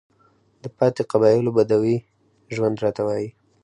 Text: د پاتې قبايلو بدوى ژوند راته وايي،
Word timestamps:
د 0.61 0.63
پاتې 0.77 1.01
قبايلو 1.11 1.55
بدوى 1.57 1.95
ژوند 2.55 2.75
راته 2.83 3.01
وايي، 3.07 3.29